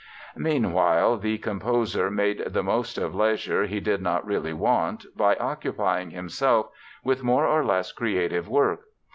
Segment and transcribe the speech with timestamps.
[0.35, 6.09] Meanwhile, the composer made the most of leisure he did not really want, by occupying
[6.09, 6.71] himself
[7.03, 8.79] with more or less creative work.